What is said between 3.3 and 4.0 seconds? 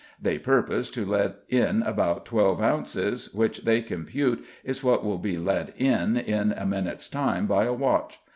which they